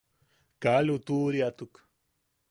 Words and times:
Kaa 0.61 0.81
lutuʼuriatuk. 0.85 1.73